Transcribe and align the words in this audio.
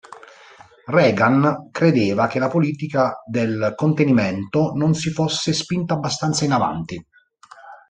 Reagan 0.85 1.69
credeva 1.71 2.25
che 2.25 2.39
la 2.39 2.47
politica 2.47 3.21
del 3.23 3.73
contenimento 3.75 4.71
non 4.73 4.95
si 4.95 5.11
fosse 5.11 5.53
spinta 5.53 5.93
abbastanza 5.93 6.43
in 6.43 6.53
avanti. 6.53 7.07